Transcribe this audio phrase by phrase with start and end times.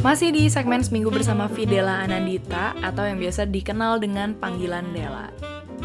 [0.00, 5.28] Masih di segmen Seminggu bersama Fidela Anandita atau yang biasa dikenal dengan panggilan Dela.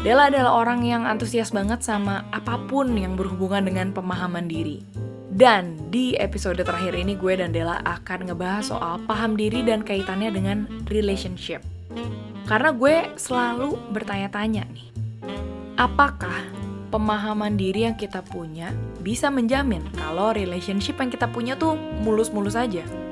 [0.00, 4.80] Dela adalah orang yang antusias banget sama apa pun yang berhubungan dengan pemahaman diri.
[5.28, 10.32] Dan di episode terakhir ini gue dan Dela akan ngebahas soal paham diri dan kaitannya
[10.32, 11.60] dengan relationship.
[12.48, 14.88] Karena gue selalu bertanya-tanya nih,
[15.76, 16.40] apakah
[16.88, 18.72] pemahaman diri yang kita punya
[19.04, 23.05] bisa menjamin kalau relationship yang kita punya tuh mulus-mulus aja?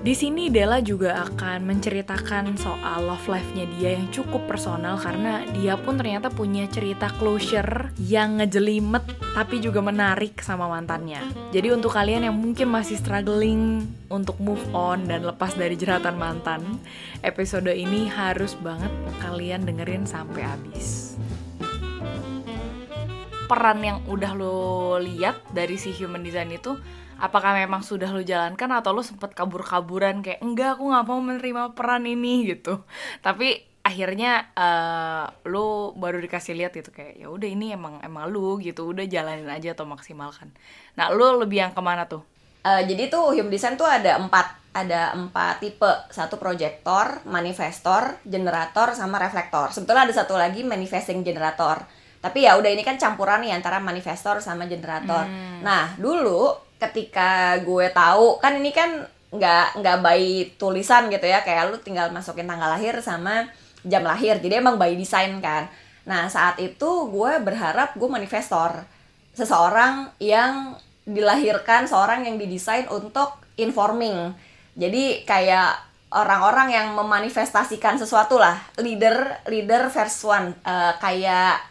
[0.00, 5.76] Di sini Della juga akan menceritakan soal love life-nya dia yang cukup personal karena dia
[5.76, 9.04] pun ternyata punya cerita closure yang ngejelimet
[9.36, 11.20] tapi juga menarik sama mantannya.
[11.52, 16.80] Jadi untuk kalian yang mungkin masih struggling untuk move on dan lepas dari jeratan mantan,
[17.20, 18.88] episode ini harus banget
[19.20, 21.20] kalian dengerin sampai habis
[23.50, 26.78] peran yang udah lo lihat dari si human design itu
[27.20, 31.62] apakah memang sudah lo jalankan atau lo sempet kabur-kaburan kayak enggak aku nggak mau menerima
[31.76, 32.80] peran ini gitu.
[33.20, 38.56] Tapi akhirnya uh, lo baru dikasih lihat gitu kayak ya udah ini emang emang lu
[38.64, 38.88] gitu.
[38.88, 40.48] Udah jalanin aja atau maksimalkan.
[40.96, 42.24] Nah lo lebih yang ke mana tuh?
[42.64, 45.92] Uh, jadi tuh human design tuh ada empat ada empat tipe.
[46.08, 49.68] Satu proyektor manifestor generator sama reflektor.
[49.76, 51.84] Sebetulnya ada satu lagi manifesting generator.
[52.20, 55.24] Tapi ya udah ini kan campuran nih antara manifestor sama generator.
[55.24, 55.60] Hmm.
[55.60, 60.22] nah dulu ketika gue tahu kan ini kan nggak nggak by
[60.58, 63.46] tulisan gitu ya kayak lu tinggal masukin tanggal lahir sama
[63.86, 65.68] jam lahir jadi emang by design kan.
[66.08, 68.82] Nah saat itu gue berharap gue manifestor
[69.36, 70.74] seseorang yang
[71.06, 74.34] dilahirkan seorang yang didesain untuk informing.
[74.74, 75.78] Jadi kayak
[76.10, 81.62] orang-orang yang memanifestasikan sesuatu lah leader leader verse one uh, kayak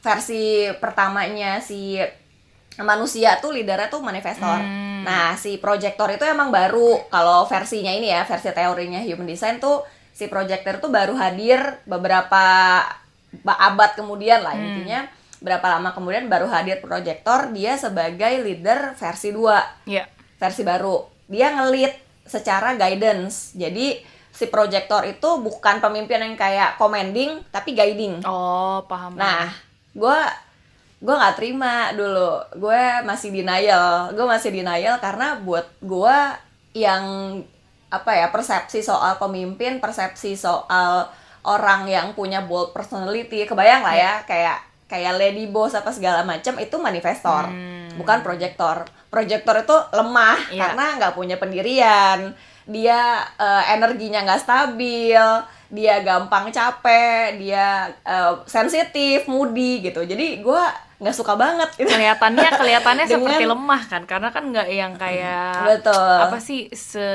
[0.00, 2.00] versi pertamanya si
[2.82, 4.58] manusia tuh leadernya tuh manifestor.
[4.58, 5.06] Hmm.
[5.06, 9.86] Nah, si projector itu emang baru kalau versinya ini ya, versi teorinya human design tuh
[10.10, 12.42] si projector tuh baru hadir beberapa
[13.44, 14.64] abad kemudian lah hmm.
[14.64, 15.00] intinya.
[15.44, 19.86] Berapa lama kemudian baru hadir projector dia sebagai leader versi 2.
[19.86, 20.08] Yeah.
[20.40, 21.04] Versi baru.
[21.28, 23.52] Dia ngelit secara guidance.
[23.52, 24.00] Jadi
[24.34, 28.24] si projector itu bukan pemimpin yang kayak commanding tapi guiding.
[28.26, 29.14] Oh, paham.
[29.14, 29.52] Nah,
[29.94, 30.18] gue
[31.04, 32.40] gue nggak terima dulu.
[32.56, 34.08] Gue masih denial.
[34.16, 36.16] Gue masih denial karena buat gue
[36.72, 37.04] yang
[37.92, 41.06] apa ya persepsi soal pemimpin persepsi soal
[41.44, 43.44] orang yang punya bold personality.
[43.44, 48.00] Kebayang lah ya kayak kayak lady boss apa segala macam itu manifestor hmm.
[48.00, 48.88] bukan projector.
[49.12, 50.60] Projector itu lemah yeah.
[50.64, 52.32] karena nggak punya pendirian.
[52.64, 55.20] Dia uh, energinya nggak stabil
[55.74, 60.00] dia gampang capek dia uh, sensitif moody gitu.
[60.06, 60.64] Jadi gue
[61.02, 61.90] nggak suka banget gitu.
[61.90, 67.06] kelihatannya kelihatannya Dengan, seperti lemah kan karena kan nggak yang kayak betul apa sih se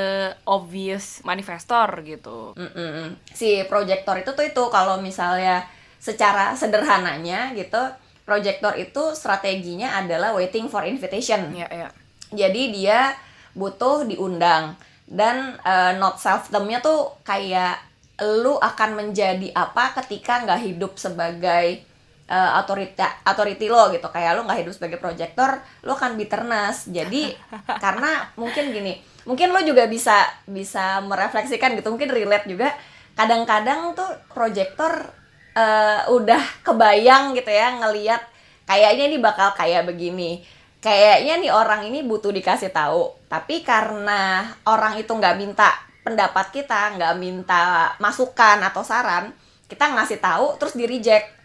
[0.44, 3.06] obvious manifestor gitu mm -mm.
[3.32, 5.64] si projector itu tuh itu kalau misalnya
[5.96, 7.80] secara sederhananya gitu
[8.28, 11.88] projector itu strateginya adalah waiting for invitation ya, ya.
[12.30, 13.00] jadi dia
[13.56, 14.76] butuh diundang
[15.10, 17.82] dan uh, not self nya tuh kayak
[18.20, 21.82] lu akan menjadi apa ketika nggak hidup sebagai
[22.30, 24.06] uh, otorita authority lo gitu.
[24.06, 27.34] Kayak lu nggak hidup sebagai projector lu akan bitterness jadi
[27.84, 32.70] karena mungkin gini mungkin lo juga bisa bisa merefleksikan gitu mungkin relate juga.
[33.18, 35.10] Kadang-kadang tuh projector
[35.58, 38.22] uh, udah kebayang gitu ya ngelihat
[38.64, 40.46] kayaknya ini bakal kayak begini.
[40.80, 43.12] Kayaknya nih orang ini butuh dikasih tahu.
[43.28, 45.68] Tapi karena orang itu nggak minta
[46.00, 49.28] pendapat kita nggak minta masukan atau saran
[49.68, 51.39] kita ngasih tahu terus di reject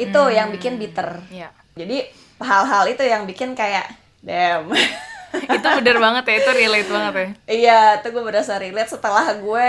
[0.00, 0.34] itu hmm.
[0.34, 1.52] yang bikin bitter yeah.
[1.76, 2.08] jadi
[2.42, 3.86] hal-hal itu yang bikin kayak
[4.24, 4.70] damn
[5.56, 9.68] itu bener banget ya itu relate banget ya iya itu gue berasa relate setelah gue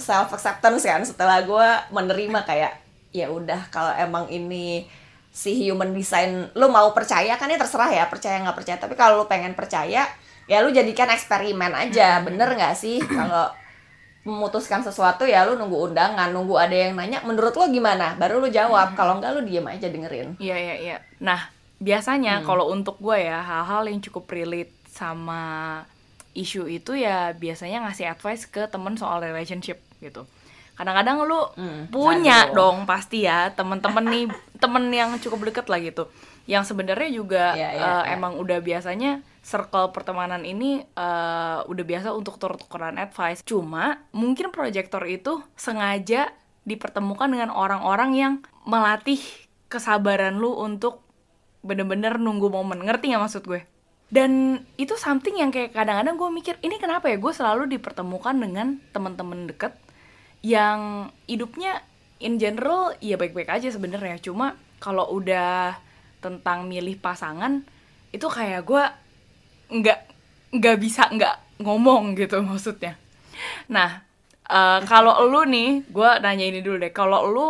[0.00, 2.72] self acceptance kan setelah gue menerima kayak
[3.12, 4.88] ya udah kalau emang ini
[5.32, 9.24] si human design lu mau percaya kan ya terserah ya percaya nggak percaya tapi kalau
[9.24, 10.04] lu pengen percaya
[10.48, 12.24] ya lu jadikan eksperimen aja hmm.
[12.28, 13.48] bener nggak sih kalau
[14.22, 18.46] memutuskan sesuatu ya lu nunggu undangan nunggu ada yang nanya menurut lo gimana baru lu
[18.46, 18.96] jawab hmm.
[18.96, 21.50] kalau enggak lu diem aja dengerin iya iya iya nah
[21.82, 22.46] biasanya hmm.
[22.46, 25.82] kalau untuk gue ya hal-hal yang cukup relate sama
[26.38, 30.22] isu itu ya biasanya ngasih advice ke temen soal relationship gitu
[30.78, 32.54] kadang-kadang lu hmm, punya aduh.
[32.56, 34.24] dong pasti ya temen-temen nih
[34.62, 36.06] temen yang cukup deket lah gitu
[36.46, 38.14] yang sebenarnya juga yeah, yeah, uh, yeah.
[38.14, 43.42] emang udah biasanya circle pertemanan ini uh, udah biasa untuk tuker-tukeran advice.
[43.42, 46.30] Cuma mungkin proyektor itu sengaja
[46.62, 49.18] dipertemukan dengan orang-orang yang melatih
[49.66, 51.02] kesabaran lu untuk
[51.66, 52.86] bener-bener nunggu momen.
[52.86, 53.66] Ngerti gak maksud gue?
[54.12, 58.76] dan itu something yang kayak kadang-kadang gue mikir ini kenapa ya gue selalu dipertemukan dengan
[58.92, 59.72] teman-teman deket
[60.44, 61.80] yang hidupnya
[62.20, 65.80] in general ya baik-baik aja sebenarnya cuma kalau udah
[66.20, 67.64] tentang milih pasangan
[68.12, 68.84] itu kayak gue
[69.72, 70.00] nggak
[70.52, 73.00] nggak bisa nggak ngomong gitu maksudnya.
[73.72, 74.04] Nah
[74.52, 76.92] uh, kalau lu nih gue nanya ini dulu deh.
[76.92, 77.48] Kalau lu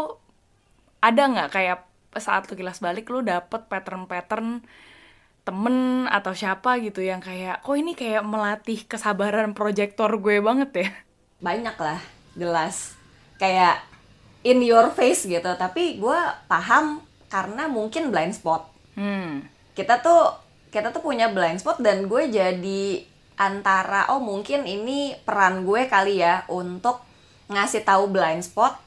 [1.03, 1.79] ada nggak kayak
[2.21, 4.63] saat lu kilas balik lu dapet pattern-pattern
[5.43, 10.89] temen atau siapa gitu yang kayak kok ini kayak melatih kesabaran proyektor gue banget ya?
[11.43, 12.01] Banyak lah
[12.39, 12.95] jelas.
[13.43, 13.83] Kayak
[14.47, 15.51] in your face gitu.
[15.59, 18.71] Tapi gue paham karena mungkin blind spot.
[18.93, 19.49] Hmm.
[19.73, 20.42] kita tuh
[20.73, 22.85] kita tuh punya blind spot dan gue jadi
[23.37, 27.05] antara oh mungkin ini peran gue kali ya untuk
[27.53, 28.81] ngasih tahu blind spot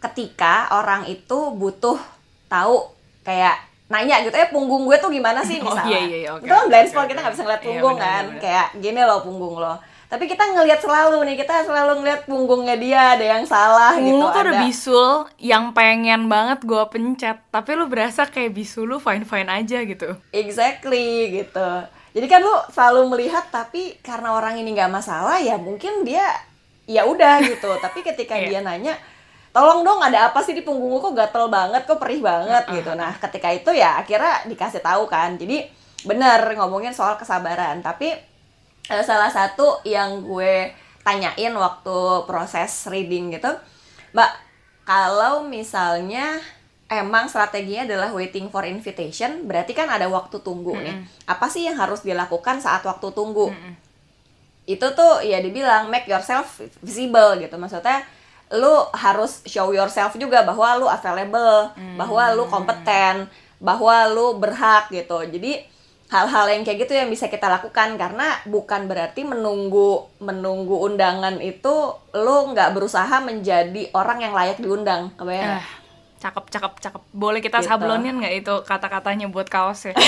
[0.00, 2.00] ketika orang itu butuh
[2.48, 2.88] tahu
[3.20, 3.60] kayak
[3.92, 5.60] nanya gitu ya punggung gue tuh gimana sih?
[5.60, 7.68] Misalnya oh, iya, iya, okay, itu kan blind spot okay, kita nggak bisa ngeliat iya,
[7.68, 8.40] punggung iya, bener, kan bener.
[8.40, 9.74] kayak gini loh punggung lo
[10.10, 14.26] tapi kita ngelihat selalu nih kita selalu ngeliat punggungnya dia ada yang salah Punggung gitu
[14.26, 19.22] tuh ada bisul yang pengen banget gue pencet tapi lu berasa kayak bisul lu fine
[19.22, 20.18] fine aja gitu.
[20.34, 21.70] Exactly gitu.
[22.10, 26.26] Jadi kan lu selalu melihat tapi karena orang ini nggak masalah ya mungkin dia
[26.90, 27.70] ya udah gitu.
[27.86, 28.98] Tapi ketika dia nanya
[29.54, 31.06] tolong dong ada apa sih di punggungku?
[31.06, 32.66] Kok gatel banget kok perih banget?
[32.66, 32.90] Gitu.
[32.98, 35.38] nah ketika itu ya akhirnya dikasih tahu kan.
[35.38, 35.70] Jadi
[36.02, 38.29] bener ngomongin soal kesabaran tapi
[38.88, 40.72] eh, salah satu yang gue
[41.04, 43.50] tanyain waktu proses reading gitu
[44.14, 44.30] mbak
[44.86, 46.40] kalau misalnya
[46.90, 50.86] emang strateginya adalah waiting for invitation, berarti kan ada waktu tunggu mm -hmm.
[50.90, 50.96] nih.
[51.30, 53.54] Apa sih yang harus dilakukan saat waktu tunggu?
[53.54, 53.74] Mm -hmm.
[54.66, 57.54] Itu tuh ya dibilang make yourself visible gitu.
[57.54, 58.02] Maksudnya
[58.50, 61.94] lu harus show yourself juga bahwa lu available, hmm.
[61.94, 63.30] bahwa lu kompeten,
[63.62, 65.22] bahwa lu berhak gitu.
[65.22, 65.62] Jadi
[66.10, 71.94] hal-hal yang kayak gitu yang bisa kita lakukan karena bukan berarti menunggu menunggu undangan itu
[72.18, 75.66] lu nggak berusaha menjadi orang yang layak diundang kebayang eh,
[76.18, 77.70] cakep cakep cakep boleh kita gitu.
[77.70, 79.94] sablonin nggak itu kata-katanya buat kaos ya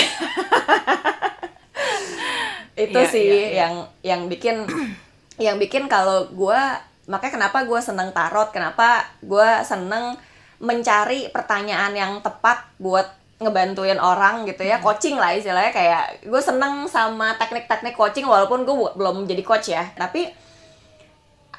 [2.82, 3.50] itu iya, sih iya, iya.
[3.54, 4.66] yang yang bikin
[5.46, 6.60] yang bikin kalau gue
[7.06, 10.18] makanya kenapa gue seneng tarot kenapa gue seneng
[10.58, 14.84] mencari pertanyaan yang tepat buat ngebantuin orang gitu ya hmm.
[14.84, 19.84] coaching lah istilahnya kayak gue seneng sama teknik-teknik coaching walaupun gue belum jadi coach ya
[19.98, 20.30] tapi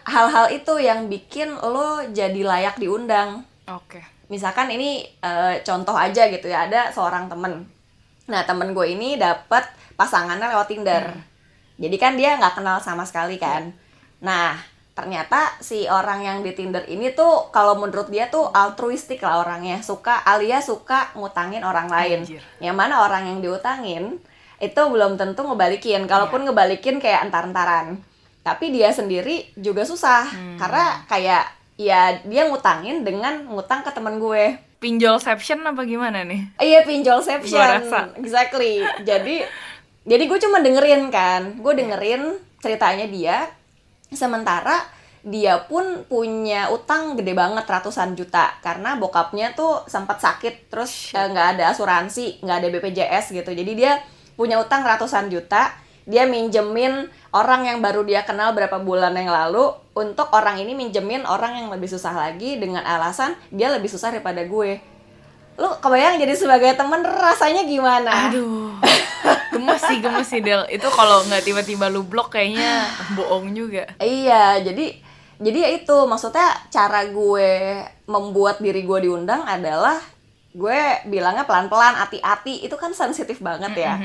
[0.04, 4.04] hal-hal itu yang bikin lo jadi layak diundang oke okay.
[4.28, 7.68] misalkan ini uh, contoh aja gitu ya ada seorang temen
[8.28, 9.64] nah temen gue ini dapet
[9.96, 11.24] pasangannya lewat Tinder hmm.
[11.80, 13.72] jadi kan dia nggak kenal sama sekali kan
[14.24, 19.42] nah ternyata si orang yang di Tinder ini tuh kalau menurut dia tuh altruistik lah
[19.42, 19.82] orangnya.
[19.82, 22.22] Suka alias suka ngutangin orang lain.
[22.26, 22.42] Anjir.
[22.62, 24.22] yang mana orang yang diutangin
[24.62, 26.06] itu belum tentu ngebalikin.
[26.06, 26.48] Kalaupun yeah.
[26.54, 27.98] ngebalikin kayak entar-entaran.
[28.46, 30.30] Tapi dia sendiri juga susah.
[30.30, 30.58] Hmm.
[30.62, 31.44] karena kayak
[31.74, 34.62] ya dia ngutangin dengan ngutang ke teman gue.
[34.78, 36.54] Pinjolception apa gimana nih?
[36.62, 38.14] Iya pinjolception.
[38.22, 38.86] Exactly.
[39.02, 39.42] Jadi
[40.06, 41.58] jadi gue cuma dengerin kan.
[41.58, 43.50] Gue dengerin ceritanya dia
[44.16, 44.82] sementara
[45.24, 48.60] dia pun punya utang gede banget ratusan juta.
[48.60, 53.52] Karena bokapnya tuh sempat sakit terus eh, nggak ada asuransi nggak ada BPJS gitu.
[53.56, 54.04] Jadi dia
[54.36, 55.72] punya utang ratusan juta.
[56.04, 61.24] Dia minjemin orang yang baru dia kenal berapa bulan yang lalu untuk orang ini minjemin
[61.24, 64.84] orang yang lebih susah lagi dengan alasan dia lebih susah daripada gue.
[65.56, 68.28] Lu kebayang jadi sebagai temen rasanya gimana?
[68.28, 68.74] Aduh,
[69.54, 70.66] gemes sih gemes sih Del.
[70.74, 73.86] Itu kalau nggak tiba-tiba lu blok kayaknya bohong juga.
[74.02, 74.98] Iya, jadi
[75.38, 80.02] jadi ya itu maksudnya cara gue membuat diri gue diundang adalah
[80.54, 80.80] gue
[81.10, 82.66] bilangnya pelan-pelan, hati-hati.
[82.66, 83.96] Itu kan sensitif banget ya.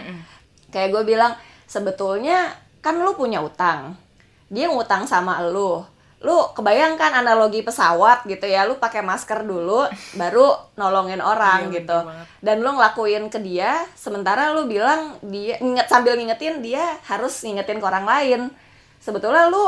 [0.68, 1.32] Kayak gue bilang
[1.64, 2.52] sebetulnya
[2.84, 3.96] kan lu punya utang.
[4.48, 5.84] Dia ngutang sama lu
[6.18, 9.86] lu kebayangkan analogi pesawat gitu ya lu pakai masker dulu
[10.20, 11.98] baru nolongin orang iya, gitu.
[12.42, 17.78] dan lu ngelakuin ke dia sementara lu bilang dia inget sambil ngingetin dia harus ngingetin
[17.78, 18.40] ke orang lain.
[18.98, 19.62] Sebetulnya lu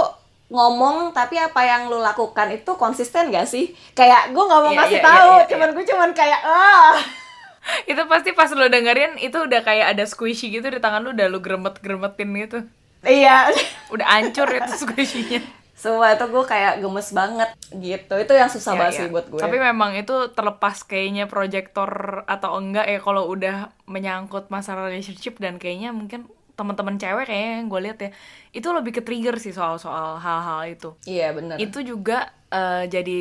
[0.50, 3.70] ngomong tapi apa yang lu lakukan itu konsisten gak sih?
[3.94, 5.76] Kayak gue nggak mau yeah, ngasih yeah, tahu yeah, yeah, cuman yeah.
[5.78, 6.94] gue cuman kayak ah.
[7.90, 11.30] Itu pasti pas lu dengerin itu udah kayak ada squishy gitu di tangan lu udah
[11.30, 12.58] lu gremet gremetin gitu.
[13.06, 13.54] Iya.
[13.94, 15.40] Udah ancur itu squishy-nya
[15.80, 18.14] semua itu gue kayak gemes banget gitu.
[18.20, 18.98] Itu yang susah ya, banget ya.
[19.00, 19.40] sih buat gue.
[19.40, 25.56] Tapi memang itu terlepas kayaknya proyektor atau enggak ya kalau udah menyangkut masalah relationship dan
[25.56, 28.10] kayaknya mungkin teman-teman cewek kayaknya yang gue lihat ya
[28.52, 30.92] itu lebih ke trigger sih soal-soal hal-hal itu.
[31.08, 33.20] Iya benar itu juga uh, jadi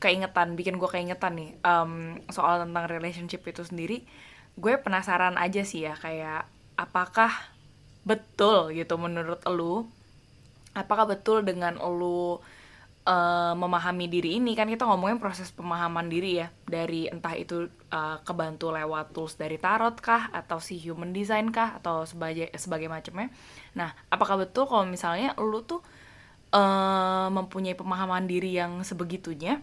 [0.00, 4.08] keingetan bikin gue keingetan nih um, soal tentang relationship itu sendiri.
[4.56, 6.48] Gue penasaran aja sih ya kayak
[6.80, 7.28] apakah
[8.08, 9.84] betul gitu menurut lu
[10.76, 12.38] apakah betul dengan lu
[13.06, 14.54] uh, memahami diri ini?
[14.54, 19.56] Kan kita ngomongin proses pemahaman diri ya dari entah itu uh, kebantu lewat tools dari
[19.56, 23.32] tarot kah atau si human design kah atau sebagai sebagai macamnya.
[23.74, 25.82] Nah apakah betul kalau misalnya lu tuh
[26.54, 29.62] uh, mempunyai pemahaman diri yang sebegitunya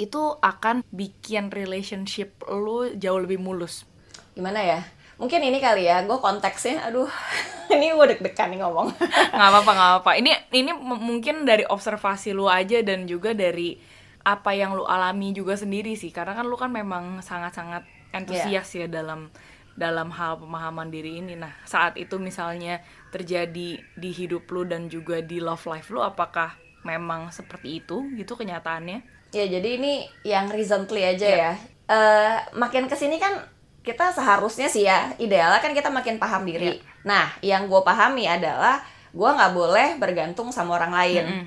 [0.00, 3.84] itu akan bikin relationship lu jauh lebih mulus?
[4.32, 4.80] Gimana ya
[5.20, 7.08] mungkin ini kali ya gue konteksnya aduh
[7.74, 8.88] ini gue deg-degan nih ngomong.
[9.36, 10.12] Nggak apa-apa nggak apa-apa.
[10.20, 13.80] Ini ini mungkin dari observasi lu aja dan juga dari
[14.22, 16.12] apa yang lu alami juga sendiri sih.
[16.12, 18.86] Karena kan lu kan memang sangat-sangat antusias yeah.
[18.86, 19.32] ya dalam
[19.72, 21.34] dalam hal pemahaman diri ini.
[21.38, 26.54] Nah saat itu misalnya terjadi di hidup lu dan juga di love life lu apakah
[26.84, 29.00] memang seperti itu gitu kenyataannya?
[29.32, 31.40] Ya jadi ini yang recently aja yeah.
[31.40, 31.52] ya.
[31.92, 33.42] Uh, makin ke sini kan
[33.82, 36.78] kita seharusnya sih ya idealnya kan kita makin paham diri.
[36.78, 37.02] Yeah.
[37.02, 38.78] Nah, yang gue pahami adalah
[39.10, 41.24] gue nggak boleh bergantung sama orang lain.
[41.26, 41.46] Mm -hmm.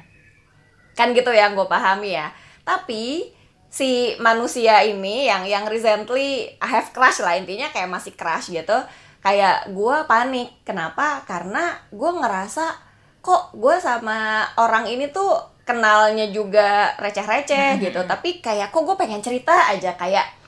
[0.96, 2.28] Kan gitu yang gue pahami ya.
[2.68, 3.32] Tapi
[3.72, 8.78] si manusia ini yang yang recently I have crush lah intinya kayak masih crush gitu.
[9.24, 10.60] Kayak gue panik.
[10.68, 11.24] Kenapa?
[11.24, 12.76] Karena gue ngerasa
[13.24, 18.04] kok gue sama orang ini tuh kenalnya juga receh-receh gitu.
[18.04, 20.45] Tapi kayak kok gue pengen cerita aja kayak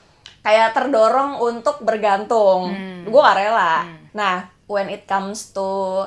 [0.48, 2.72] kayak terdorong untuk bergantung.
[2.72, 3.04] Hmm.
[3.04, 3.84] gue gak rela.
[3.84, 4.00] Hmm.
[4.16, 6.04] nah when it comes to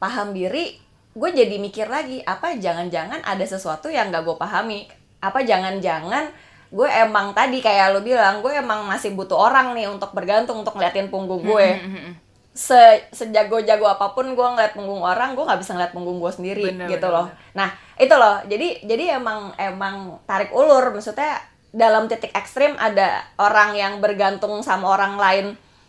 [0.00, 0.80] paham diri
[1.12, 4.88] gue jadi mikir lagi apa jangan-jangan ada sesuatu yang gak gue pahami?
[5.20, 6.32] Apa jangan-jangan
[6.72, 10.72] gue emang tadi kayak lo bilang gue emang masih butuh orang nih untuk bergantung untuk
[10.72, 11.68] ngeliatin punggung gue.
[11.76, 12.14] hmm, hmm, hmm,
[12.52, 16.64] Se sejago-jago apa pun gue ngeliat punggung orang gue nggak bisa ngeliat punggung gue sendiri
[16.68, 17.26] bener, gitu bener, loh.
[17.28, 17.56] bener.
[17.56, 17.68] nah
[18.00, 18.36] itu loh.
[18.48, 20.96] Jadi jadi emang emang tarik ulur.
[20.96, 25.46] Maksudnya dalam titik ekstrim ada orang yang bergantung sama orang lain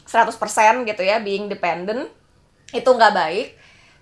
[0.07, 2.07] 100% gitu ya being dependent
[2.71, 3.47] itu nggak baik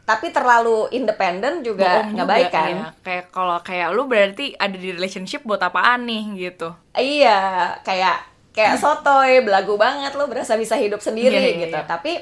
[0.06, 2.88] tapi terlalu independen juga nggak baik kan ya.
[3.02, 8.18] kayak kalau kayak lu berarti ada di relationship buat apaan nih gitu iya kayak
[8.54, 11.86] kayak sotoy belagu banget lu berasa bisa hidup sendiri iya, iya, gitu iya.
[11.90, 12.22] tapi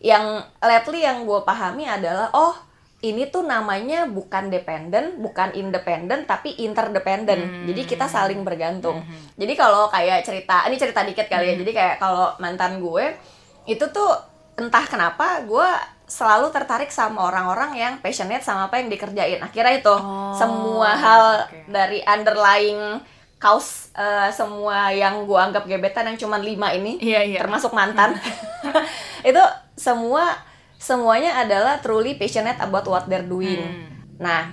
[0.00, 2.56] yang lately yang gue pahami adalah oh
[3.00, 7.40] ini tuh namanya bukan dependen, bukan independen, tapi interdependen.
[7.40, 7.64] Hmm.
[7.72, 9.00] Jadi kita saling bergantung.
[9.00, 9.20] Hmm.
[9.40, 11.54] Jadi kalau kayak cerita, ini cerita dikit kali ya.
[11.56, 11.62] Hmm.
[11.64, 13.16] Jadi kayak kalau mantan gue
[13.64, 14.12] itu tuh
[14.60, 15.68] entah kenapa gue
[16.04, 19.40] selalu tertarik sama orang-orang yang passionate sama apa yang dikerjain.
[19.40, 21.64] Akhirnya itu oh, semua hal okay.
[21.72, 23.00] dari underlying
[23.40, 27.40] kaos uh, semua yang gue anggap gebetan yang cuma lima ini, yeah, yeah.
[27.40, 28.12] termasuk mantan,
[29.24, 29.40] itu
[29.80, 30.49] semua
[30.80, 33.60] semuanya adalah truly passionate about what they're doing.
[33.60, 34.16] Hmm.
[34.16, 34.48] Nah,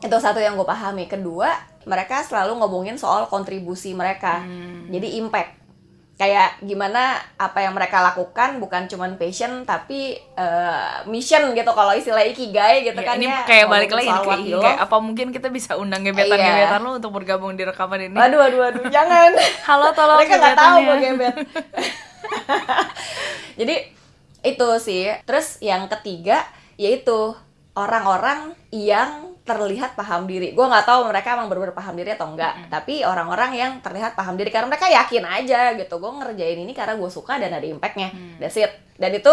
[0.00, 1.04] itu satu yang gue pahami.
[1.04, 1.52] Kedua,
[1.84, 4.40] mereka selalu ngomongin soal kontribusi mereka.
[4.48, 4.88] Hmm.
[4.88, 5.60] Jadi impact.
[6.18, 12.26] Kayak gimana apa yang mereka lakukan bukan cuma passion tapi uh, mission gitu kalau istilah
[12.26, 13.46] ikigai gitu ya, kan ini ya.
[13.46, 16.82] kayak balik lagi nih kayak apa mungkin kita bisa undang gebetan-gebetan iya.
[16.82, 18.18] lo untuk bergabung di rekaman ini.
[18.18, 19.30] Aduh aduh aduh jangan.
[19.62, 21.34] Halo tolong Mereka nggak tahu gue gebet.
[23.62, 23.97] Jadi
[24.42, 26.46] itu sih terus yang ketiga
[26.78, 27.34] yaitu
[27.74, 32.52] orang-orang yang terlihat paham diri gue nggak tahu mereka emang benar-benar paham diri atau enggak
[32.52, 32.70] mm -hmm.
[32.70, 37.00] tapi orang-orang yang terlihat paham diri karena mereka yakin aja gitu gue ngerjain ini karena
[37.00, 38.36] gue suka dan ada impactnya mm.
[38.44, 38.68] that's it
[39.00, 39.32] dan itu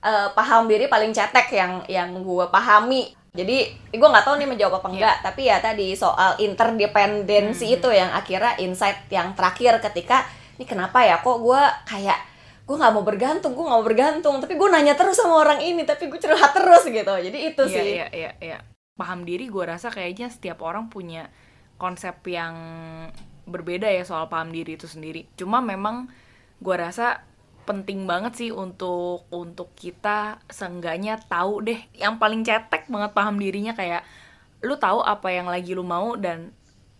[0.00, 4.80] uh, paham diri paling cetek yang yang gue pahami jadi gue nggak tahu nih menjawab
[4.80, 5.24] apa enggak yeah.
[5.28, 7.78] tapi ya tadi soal interdependensi mm -hmm.
[7.78, 10.24] itu yang akhirnya insight yang terakhir ketika
[10.56, 12.18] ini kenapa ya kok gue kayak
[12.68, 14.34] gue nggak mau bergantung gue nggak mau bergantung.
[14.44, 17.08] Tapi gue nanya terus sama orang ini tapi gue curhat terus gitu.
[17.16, 17.84] Jadi itu iya, sih.
[17.96, 18.58] iya iya iya.
[18.92, 21.32] Paham diri gue rasa kayaknya setiap orang punya
[21.80, 22.54] konsep yang
[23.48, 25.24] berbeda ya soal paham diri itu sendiri.
[25.40, 26.12] Cuma memang
[26.60, 27.24] gue rasa
[27.64, 31.80] penting banget sih untuk untuk kita seenggaknya tahu deh.
[31.96, 34.04] Yang paling cetek banget paham dirinya kayak
[34.60, 36.52] lu tahu apa yang lagi lu mau dan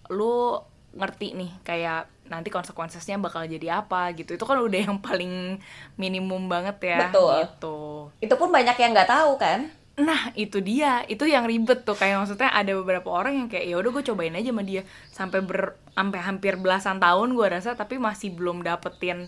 [0.08, 0.56] lu
[0.96, 4.36] ngerti nih kayak nanti konsekuensinya bakal jadi apa gitu.
[4.36, 5.58] Itu kan udah yang paling
[5.96, 7.32] minimum banget ya betul.
[7.42, 7.78] gitu.
[8.20, 9.72] Itu pun banyak yang nggak tahu kan?
[9.98, 11.02] Nah itu dia.
[11.10, 11.96] Itu yang ribet tuh.
[11.96, 14.82] Kayak maksudnya ada beberapa orang yang kayak ya udah gue cobain aja sama dia.
[15.10, 19.26] Sampai ber sampai hampir belasan tahun gue rasa tapi masih belum dapetin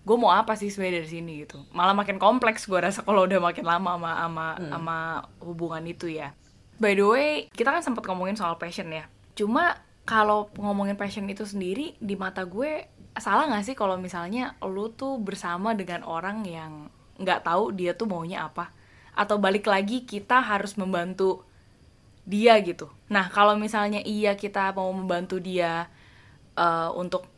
[0.00, 1.32] gue mau apa sih sebenarnya dari sini?
[1.44, 1.60] gitu.
[1.76, 4.70] Malah makin kompleks gue rasa kalau udah makin lama sama sama hmm.
[4.72, 4.98] sama
[5.44, 6.32] hubungan itu ya.
[6.80, 9.08] By the way kita kan sempat ngomongin soal passion ya.
[9.36, 9.76] Cuma
[10.10, 15.22] kalau ngomongin passion itu sendiri di mata gue salah nggak sih kalau misalnya lu tuh
[15.22, 16.90] bersama dengan orang yang
[17.22, 18.74] nggak tahu dia tuh maunya apa?
[19.14, 21.46] Atau balik lagi kita harus membantu
[22.26, 22.90] dia gitu.
[23.06, 25.86] Nah kalau misalnya iya kita mau membantu dia
[26.58, 27.30] uh, untuk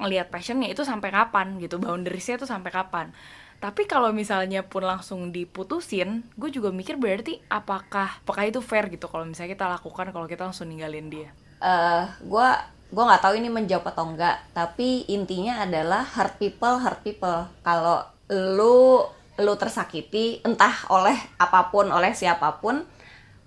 [0.00, 1.76] ngelihat passionnya itu sampai kapan gitu?
[1.76, 3.12] Boundariesnya tuh sampai kapan?
[3.60, 9.12] Tapi kalau misalnya pun langsung diputusin, gue juga mikir berarti apakah apakah itu fair gitu
[9.12, 11.36] kalau misalnya kita lakukan kalau kita langsung ninggalin dia.
[11.60, 12.48] Eh gue
[12.94, 17.46] gue nggak tahu ini menjawab atau enggak tapi intinya adalah hurt people hurt people.
[17.66, 22.86] Kalau lu lu tersakiti entah oleh apa pun oleh siapa pun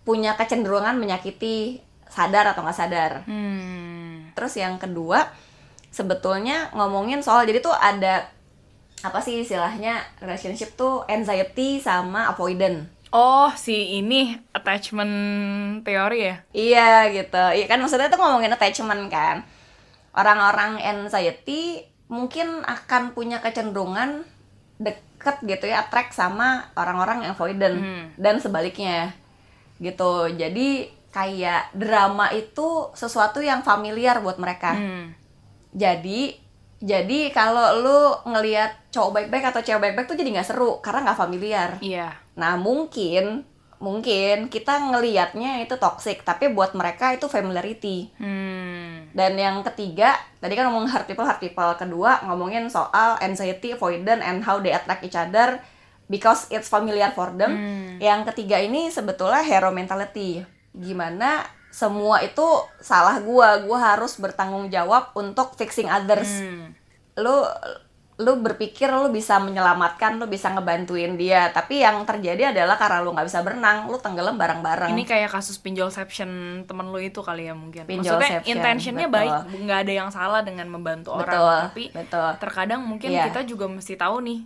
[0.03, 3.11] punya kecenderungan menyakiti sadar atau nggak sadar.
[3.27, 4.31] Hmm.
[4.37, 5.25] terus yang kedua
[5.89, 8.29] sebetulnya ngomongin soal jadi tuh ada
[9.01, 15.13] apa sih istilahnya relationship tuh anxiety sama avoidant Oh, si ini attachment
[15.87, 16.35] teori ya?
[16.51, 17.39] Iya gitu.
[17.55, 19.47] Iya kan maksudnya tuh ngomongin attachment kan.
[20.11, 24.27] Orang-orang anxiety mungkin akan punya kecenderungan
[24.77, 28.05] deket gitu ya, attract sama orang-orang yang avoidant Hmm.
[28.19, 29.15] dan sebaliknya.
[29.79, 30.35] Gitu.
[30.35, 34.75] Jadi kayak drama itu sesuatu yang familiar buat mereka.
[34.75, 35.15] Hmm.
[35.71, 36.37] Jadi
[36.77, 37.99] jadi kalau lu
[38.29, 41.69] ngelihat cowok baik-baik atau cewek baik-baik tuh jadi nggak seru karena nggak familiar.
[41.81, 42.26] Iya.
[42.37, 43.43] Nah mungkin
[43.77, 48.09] mungkin kita ngelihatnya itu toxic, tapi buat mereka itu familiarity.
[48.17, 49.09] Hmm.
[49.13, 51.73] Dan yang ketiga, tadi kan ngomong hurt people, hurt people.
[51.77, 55.61] Kedua, ngomongin soal anxiety, avoidance, and how they attract each other
[56.09, 57.53] because it's familiar for them.
[57.53, 57.89] Hmm.
[58.01, 60.41] Yang ketiga ini sebetulnya hero mentality.
[60.73, 62.45] Gimana semua itu
[62.81, 66.73] salah gua, gua harus bertanggung jawab untuk fixing others Hmm.
[67.17, 67.33] lu
[68.17, 73.13] lu berpikir lu bisa menyelamatkan, lu bisa ngebantuin dia, tapi yang terjadi adalah karena lu
[73.13, 74.89] nggak bisa berenang, lu tenggelam bareng-bareng.
[74.89, 77.85] Ini kayak kasus pinjolception temen lu itu kali ya mungkin.
[77.85, 79.17] Maksudnya intentionnya betul.
[79.21, 79.33] baik,
[79.69, 82.29] nggak ada yang salah dengan membantu betul, orang, tapi betul.
[82.41, 83.29] terkadang mungkin Iya.
[83.29, 84.39] kita juga mesti tahu nih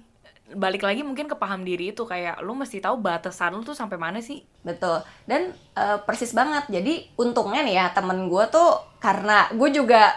[0.52, 3.96] balik lagi mungkin ke paham diri itu kayak lu mesti tahu batasan lu tuh sampai
[3.96, 5.02] mana sih Betul.
[5.26, 6.68] Dan eh, persis banget.
[6.70, 10.12] Jadi untungnya nih ya temen gue tuh karena gue juga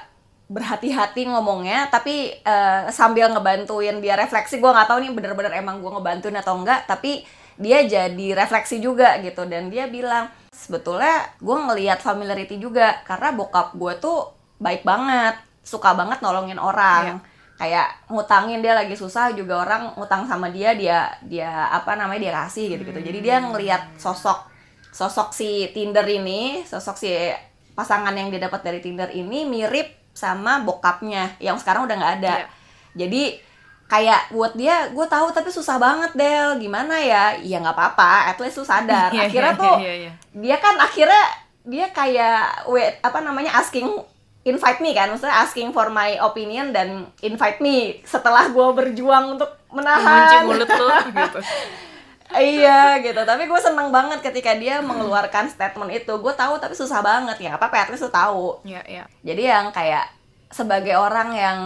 [0.55, 4.63] berhati-hati ngomongnya, tapi eh, sambil ngebantuin dia refleksi.
[4.63, 7.27] Gue nggak tahu nih bener-bener emang gue ngebantuin atau enggak, tapi
[7.59, 9.43] dia jadi refleksi juga gitu.
[9.51, 14.31] Dan dia bilang sebetulnya gue ngelihat familiarity juga karena bokap gue tuh
[14.63, 15.35] baik banget,
[15.67, 17.19] suka banget nolongin orang.
[17.59, 22.35] Kayak ngutangin dia lagi susah juga orang ngutang sama dia dia dia apa namanya dia
[22.47, 23.01] kasih gitu gitu.
[23.03, 24.55] Jadi dia ngelihat sosok
[24.95, 27.11] sosok si Tinder ini, sosok si
[27.75, 32.35] pasangan yang dia dapat dari Tinder ini mirip sama bokapnya yang sekarang udah nggak ada.
[32.40, 32.46] Iya.
[32.94, 33.22] Jadi
[33.85, 36.62] kayak buat dia gue tahu tapi susah banget Del.
[36.62, 37.35] Gimana ya?
[37.42, 38.33] Ya nggak apa-apa.
[38.33, 39.11] At least lu sadar.
[39.11, 40.12] Iya, akhirnya iya, tuh iya, iya.
[40.33, 41.24] dia kan akhirnya
[41.64, 43.90] dia kayak wait apa namanya asking
[44.46, 45.11] invite me kan.
[45.11, 50.70] Maksudnya asking for my opinion dan invite me setelah gue berjuang untuk mengunci menahan mulut
[50.70, 51.40] lu gitu
[52.38, 53.20] iya gitu.
[53.23, 56.12] Tapi gue seneng banget ketika dia mengeluarkan statement itu.
[56.18, 57.37] Gue tahu tapi susah banget.
[57.42, 58.61] Ya apa at least lu tahu.
[58.66, 60.11] Ya ya jadi yang kayak
[60.51, 61.59] sebagai orang yang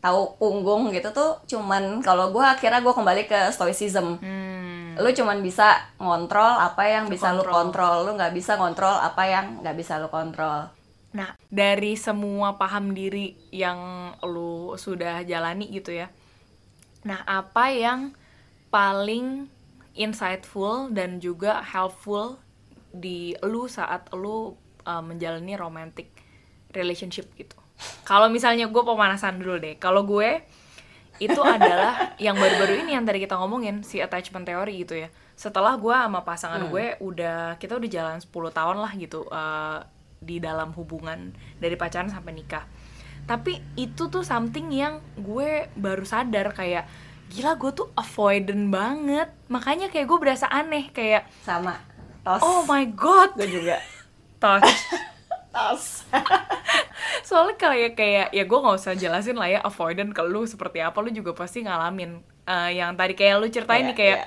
[0.00, 4.20] tahu punggung gitu tuh cuman kalau gue akhirnya gue kembali ke stoicism.
[4.22, 4.96] Hmm.
[4.96, 8.00] lu cuman bisa ngontrol apa yang bisa lu kontrol.
[8.00, 8.08] kontrol.
[8.08, 10.72] Lu nggak bisa ngontrol apa yang nggak bisa lu kontrol.
[11.16, 16.12] Nah, dari semua paham diri yang lu sudah jalani gitu ya.
[17.08, 18.12] Nah, apa yang
[18.68, 19.48] paling
[19.96, 22.36] insightful dan juga helpful
[22.92, 24.54] di lu saat lu
[24.84, 26.12] uh, menjalani romantic
[26.72, 27.56] relationship gitu.
[28.04, 29.76] Kalau misalnya gue pemanasan dulu deh.
[29.76, 30.44] Kalau gue
[31.16, 35.08] itu adalah yang baru-baru ini yang tadi kita ngomongin si attachment theory gitu ya.
[35.36, 39.84] Setelah gue sama pasangan gue udah kita udah jalan 10 tahun lah gitu uh,
[40.20, 42.64] di dalam hubungan dari pacaran sampai nikah.
[43.26, 46.86] Tapi itu tuh something yang gue baru sadar kayak
[47.32, 49.28] gila gue tuh avoidant banget.
[49.50, 51.78] Makanya kayak gue berasa aneh kayak sama.
[52.22, 52.42] Tos.
[52.42, 53.78] Oh my god, gue juga.
[54.42, 54.66] Touch.
[55.54, 56.06] tos.
[57.28, 60.98] Soalnya kayak kayak ya gue nggak usah jelasin lah ya avoidant ke lu seperti apa
[61.02, 62.18] lu juga pasti ngalamin.
[62.46, 64.26] Eh, yang tadi kayak lu ceritain Iya, nih kayak iya.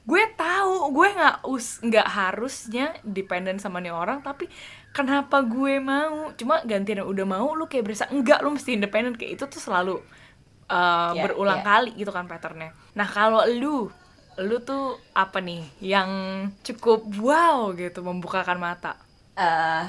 [0.00, 4.50] gue tahu gue nggak us nggak harusnya dependen sama nih orang tapi
[4.90, 6.34] kenapa gue mau?
[6.34, 10.02] Cuma gantian udah mau lu kayak berasa enggak lu mesti independen kayak itu tuh selalu
[10.70, 11.66] uh, Iya, berulang iya.
[11.66, 13.90] kali gitu kan patternnya nah kalau lu
[14.38, 16.08] lu tuh apa nih yang
[16.62, 18.94] cukup wow gitu membukakan mata
[19.32, 19.84] Eh,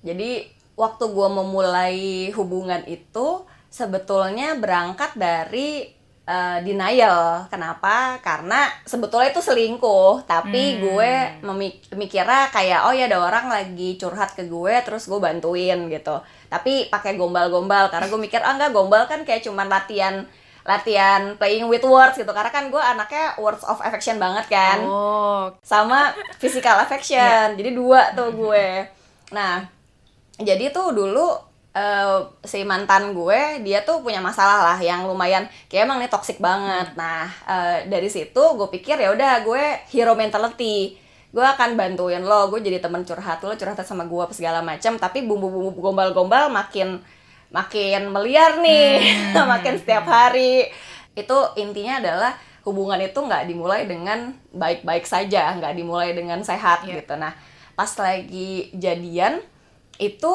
[0.00, 1.98] jadi waktu gue memulai
[2.32, 5.90] hubungan itu sebetulnya berangkat dari
[6.24, 7.46] eh, denial.
[7.46, 8.18] Kenapa?
[8.18, 10.78] Karena sebetulnya itu selingkuh, tapi Hmm.
[10.82, 15.86] gue memik- mikirnya kayak oh ya ada orang lagi curhat ke gue, terus gue bantuin
[15.86, 16.18] gitu.
[16.46, 20.24] Tapi pakai gombal-gombal karena gue mikir ah enggak gombal kan kayak cuman latihan
[20.66, 22.30] latihan playing with words gitu.
[22.30, 24.82] Karena kan gue anaknya words of affection banget kan.
[24.82, 25.54] Oh.
[25.62, 27.54] Sama physical affection.
[27.54, 28.86] Jadi dua tuh gue.
[29.30, 29.66] Nah,
[30.38, 31.26] jadi tuh dulu
[31.76, 36.40] eh, si mantan gue dia tuh punya masalah lah yang lumayan kayak emang nih toxic
[36.40, 36.96] banget.
[36.96, 40.96] Nah eh, dari situ gue pikir ya udah gue hero mentality
[41.36, 44.96] gue akan bantuin lo gue jadi temen curhat lo curhat sama gue apa segala macam.
[44.96, 47.04] Tapi bumbu-bumbu gombal-gombal makin
[47.52, 49.04] makin meliar nih
[49.52, 50.72] makin setiap hari.
[51.12, 52.32] Itu intinya adalah
[52.64, 57.04] hubungan itu nggak dimulai dengan baik-baik saja nggak dimulai dengan sehat Iya.
[57.04, 57.20] gitu.
[57.20, 57.36] Nah
[57.76, 59.36] pas lagi jadian
[60.00, 60.32] itu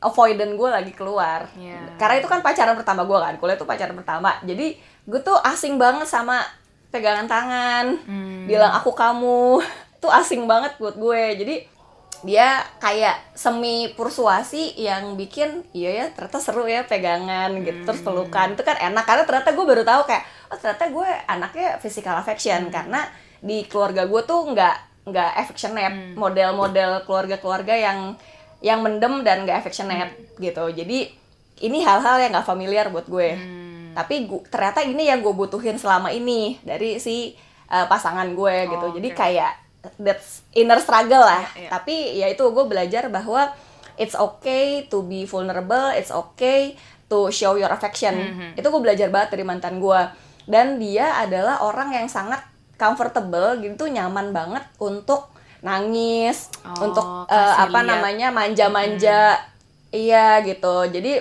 [0.00, 1.44] avoidant gue lagi keluar.
[1.54, 1.92] Iya.
[2.00, 4.40] karena itu kan pacaran pertama gue kan kuliah itu pacaran pertama.
[4.42, 6.40] Jadi gue tuh asing banget sama
[6.88, 7.86] pegangan tangan.
[8.08, 8.48] Hmm.
[8.48, 9.60] bilang aku kamu
[9.98, 11.22] tuh asing banget buat gue.
[11.38, 11.56] Jadi
[12.26, 18.58] dia kayak semi persuasi yang bikin iya ya ternyata seru ya pegangan gitu terus pelukan.
[18.58, 22.70] Itu kan enak karena ternyata gue baru tahu kayak oh ternyata gue anaknya physical affection.
[22.74, 23.06] Karena
[23.38, 25.96] di keluarga gue tuh nggak nggak affectionate.
[26.18, 27.98] Model-model keluarga-keluarga yang
[28.58, 30.10] yang mendem dan nggak affectionate
[30.42, 30.74] gitu.
[30.74, 31.14] Jadi
[31.62, 33.30] ini hal-hal yang nggak familiar buat gue.
[33.34, 33.66] Hmm.
[33.98, 37.34] tapi gu- ternyata ini yang gue butuhin selama ini dari si
[37.66, 38.86] uh, pasangan gue gitu.
[38.86, 39.18] Oh, jadi oke.
[39.18, 39.52] kayak
[39.96, 41.68] that's inner struggle lah Iya, iya.
[41.70, 43.48] tapi ya itu gue belajar bahwa
[43.94, 48.48] it's okay to be vulnerable it's okay to show your affection Mhm.
[48.54, 50.00] itu gue belajar banget dari mantan gue
[50.44, 52.40] dan dia adalah orang yang sangat
[52.74, 55.28] comfortable gitu nyaman banget untuk
[55.60, 57.90] nangis Oh, untuk uh, apa lihat.
[57.90, 59.34] namanya manja-manja
[59.88, 61.18] iya gitu jadi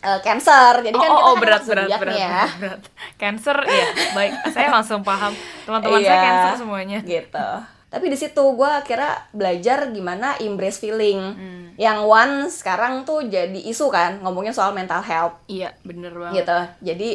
[0.00, 2.82] uh, cancer jadi Oh, kan oh, kita oh, kan berat, berat, berat, ya berat, berat.
[3.16, 4.30] Cancer, ya, baik.
[4.48, 5.34] Saya langsung paham.
[5.66, 6.22] Teman-teman saya Iya.
[6.22, 6.98] cancer semuanya.
[7.02, 7.48] gitu
[7.88, 11.20] tapi di situ gue akhirnya belajar gimana embrace feeling.
[11.34, 11.56] Hmm.
[11.78, 15.38] yang one sekarang tuh jadi isu kan ngomongin soal mental health.
[15.46, 16.42] Iya, bener banget.
[16.42, 16.58] gitu.
[16.90, 17.10] Jadi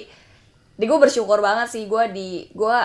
[0.80, 2.78] di gue bersyukur banget sih gue di gue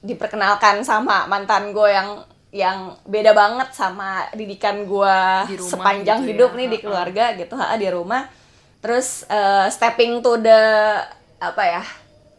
[0.00, 2.24] diperkenalkan sama mantan gue yang
[2.56, 5.18] yang beda banget sama didikan gue
[5.52, 8.24] Di sepanjang gitu hidup ya, nih di keluarga gitu ha, di rumah.
[8.80, 10.60] Terus eh, stepping to the
[11.36, 11.84] apa ya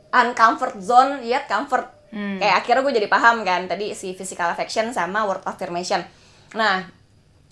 [0.09, 2.39] uncomfort zone yet comfort Hmm.
[2.39, 5.99] kayak akhirnya gue jadi paham kan tadi si physical affection sama word affirmation
[6.55, 6.87] nah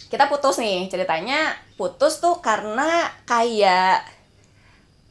[0.07, 3.99] kita putus nih ceritanya putus tuh karena kayak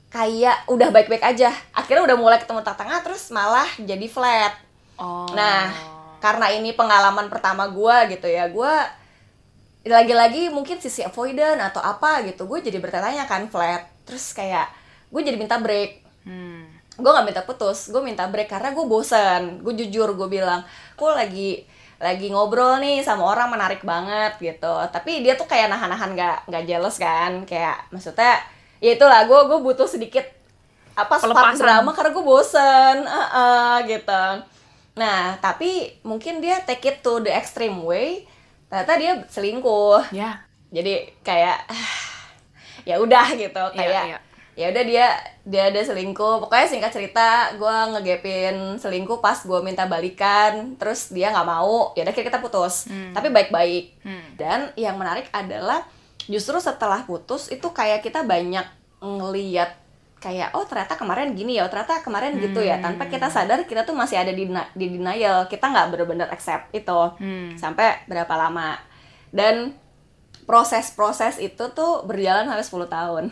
[0.08, 5.26] kayak udah baik-baik aja akhirnya udah mulai ketemu tengah terus malah jadi flat Oh.
[5.34, 5.74] Nah,
[6.22, 8.74] karena ini pengalaman pertama gue gitu ya, gue
[9.84, 14.70] lagi-lagi mungkin sisi avoidant atau apa gitu, gue jadi bertanya kan flat, terus kayak
[15.10, 16.63] gue jadi minta break, Hmm.
[16.94, 20.62] Gue nggak minta putus, gue minta break karena gue bosen, gue jujur gue bilang,
[20.94, 21.50] gue lagi
[21.98, 26.64] lagi ngobrol nih sama orang menarik banget gitu, tapi dia tuh kayak nahan-nahan nggak nggak
[26.66, 28.38] jealous kan, kayak maksudnya
[28.78, 30.26] ya itulah gue gue butuh sedikit
[30.94, 34.24] apa spark drama karena gue bosen, eh, eh, gitu.
[34.94, 38.22] Nah tapi mungkin dia take it to the extreme way,
[38.70, 40.46] ternyata dia selingkuh, Ya.
[40.70, 41.66] jadi kayak
[42.88, 44.18] ya udah gitu kayak iya.
[44.54, 45.06] Ya udah dia
[45.42, 46.46] dia ada selingkuh.
[46.46, 50.78] Pokoknya singkat cerita gue ngegepin selingkuh pas gue minta balikan.
[50.78, 51.90] Terus dia nggak mau.
[51.98, 52.86] Ya udah kita putus.
[52.86, 53.10] Hmm.
[53.12, 53.84] tapi baik-baik.
[54.06, 54.26] Hmm.
[54.38, 55.82] dan yang menarik adalah
[56.30, 58.64] justru setelah putus itu kayak kita banyak
[59.04, 59.76] ngeliat
[60.20, 62.80] kayak oh ternyata kemarin gini ya oh, ternyata kemarin gitu ya.
[62.80, 62.96] Hmm.
[62.96, 65.50] tanpa kita sadar kita tuh masih ada di di denial.
[65.50, 67.52] Kita nggak bener-bener accept itu Hmm.
[67.58, 68.78] sampai berapa lama.
[69.34, 69.74] Dan
[70.44, 73.24] proses-proses itu tuh berjalan sampai 10 tahun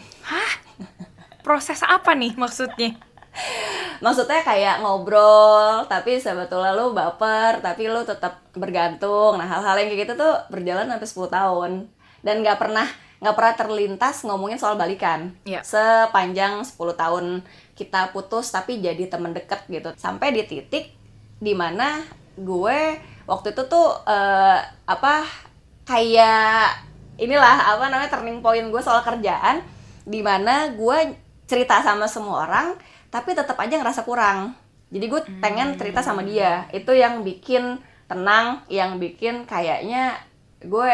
[1.43, 2.99] Proses apa nih maksudnya?
[4.03, 9.39] maksudnya kayak ngobrol tapi sebetulnya lu baper tapi lu tetap bergantung.
[9.39, 11.73] Nah hal-hal yang kayak gitu tuh berjalan sampai 10 tahun.
[12.23, 12.87] Dan nggak pernah
[13.23, 15.31] nggak pernah terlintas ngomongin soal balikan.
[15.47, 15.63] Iya.
[15.63, 17.25] sepanjang 10 tahun
[17.79, 19.95] kita putus tapi jadi temen deket gitu.
[19.95, 20.91] Sampai di titik
[21.39, 22.03] di mana
[22.35, 25.15] gue waktu itu tuh eh, apa
[25.87, 26.91] kayak
[27.23, 29.63] inilah apa namanya turning point gue soal kerjaan.
[30.03, 31.15] Di mana gue
[31.47, 32.79] cerita sama semua orang
[33.13, 34.57] tapi tetap aja ngerasa kurang.
[34.89, 36.65] Jadi gue pengen cerita sama dia.
[36.73, 37.77] Itu yang bikin
[38.09, 40.17] tenang yang bikin kayaknya
[40.65, 40.93] gue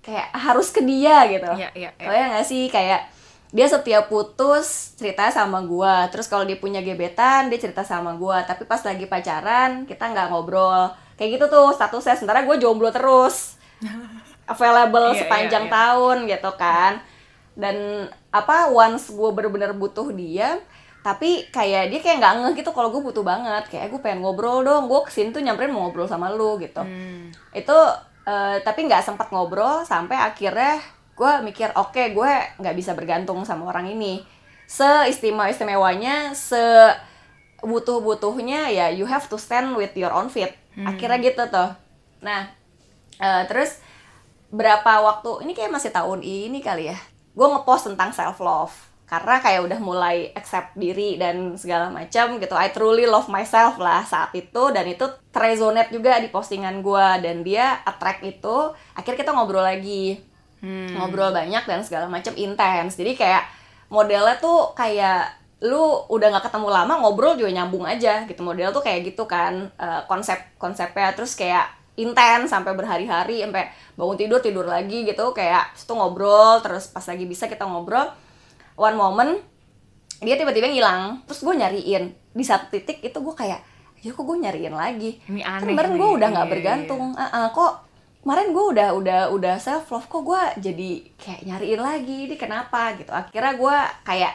[0.00, 1.52] kayak harus ke dia gitu.
[1.52, 1.90] Iya, iya.
[2.00, 2.72] Oh ya nggak sih?
[2.72, 3.12] Kayak
[3.50, 6.08] dia setiap putus cerita sama gua.
[6.08, 8.42] Terus kalau dia punya gebetan dia cerita sama gua.
[8.44, 10.92] Tapi pas lagi pacaran kita nggak ngobrol.
[11.20, 12.16] Kayak gitu tuh statusnya.
[12.16, 13.60] Sementara gue jomblo terus.
[14.50, 15.76] Available Iya, sepanjang iya, iya.
[15.76, 16.92] tahun gitu kan.
[17.54, 17.76] Dan
[18.30, 20.62] apa once gue bener-bener butuh dia
[21.00, 23.72] tapi kayak dia kayak nggak ngeh gitu kalau gue butuh banget.
[23.72, 26.80] Kayak gue pengen ngobrol dong gue ke sini tuh nyamperin mau ngobrol sama lu gitu.
[26.84, 27.32] Hmm.
[27.56, 27.78] itu
[28.28, 30.76] eh, tapi nggak sempat ngobrol sampai akhirnya
[31.16, 34.20] gue mikir oke gue nggak bisa bergantung sama orang ini.
[34.68, 36.60] Seistimewa istimewanya se
[37.60, 40.52] butuh butuhnya ya you have to stand with your own feet.
[40.84, 41.72] Akhirnya gitu tuh.
[42.20, 42.52] Nah
[43.16, 43.80] eh, terus
[44.52, 46.98] berapa waktu ini kayak masih tahun ini kali ya
[47.40, 48.76] gue ngepost tentang self love
[49.08, 52.54] karena kayak udah mulai accept diri dan segala macam gitu.
[52.54, 54.70] I truly love myself lah saat itu.
[54.70, 55.02] Dan itu
[55.34, 60.22] resonate juga di postingan gue dan dia attract itu akhirnya kita ngobrol lagi.
[60.60, 60.92] Hmm.
[60.92, 63.48] ngobrol banyak dan segala macam intens jadi kayak
[63.88, 65.32] modelnya tuh kayak
[65.64, 68.44] lu udah nggak ketemu lama ngobrol juga nyambung aja gitu.
[68.44, 74.16] Model tuh kayak gitu kan uh, konsep konsepnya terus kayak intens sampai berhari-hari sampai bangun
[74.16, 78.08] tidur tidur lagi gitu kayak itu ngobrol terus pas lagi bisa kita ngobrol
[78.80, 79.32] one moment
[80.20, 81.24] dia tiba-tiba ngilang.
[81.24, 82.04] Terus gue nyariin.
[82.36, 83.60] Di satu titik itu gue kayak
[84.00, 85.20] ya kok gue nyariin lagi?
[85.28, 87.04] Ini kan kemarin gue udah nggak iya, iya, bergantung.
[87.16, 87.24] iya.
[87.24, 87.72] uh, uh, kok
[88.20, 92.18] kemarin gue udah udah udah self love kok gue jadi kayak nyariin lagi?
[92.28, 92.96] Ini kenapa?
[93.00, 93.10] Gitu.
[93.10, 94.34] Akhirnya gue kayak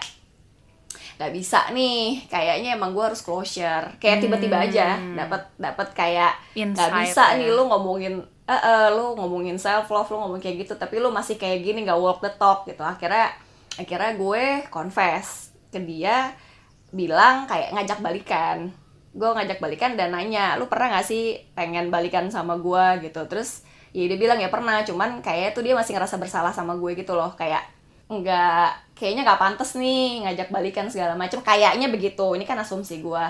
[1.16, 3.88] nggak bisa nih kayaknya emang gue harus closure.
[3.98, 5.16] Kayak tiba-tiba aja Hmm.
[5.16, 6.34] dapat dapat kayak
[6.76, 7.38] nggak bisa ya.
[7.40, 8.14] nih lu ngomongin
[8.46, 11.82] eh eh, lu ngomongin self love lu ngomong kayak gitu tapi lu masih kayak gini
[11.82, 12.84] nggak walk the talk gitu.
[12.84, 13.32] Akhirnya
[13.76, 16.36] akhirnya gue confess ke dia
[16.92, 18.72] bilang kayak ngajak balikan.
[19.12, 23.24] Gue ngajak balikan dan nanya lu pernah gak sih pengen balikan sama gue gitu.
[23.28, 24.84] Terus ya dia bilang ya pernah.
[24.84, 27.32] Cuman kayak tuh dia masih ngerasa bersalah sama gue gitu loh.
[27.34, 27.64] Kayak
[28.06, 33.26] nggak kayaknya nggak pantas nih ngajak balikan segala macam kayaknya begitu ini kan asumsi gue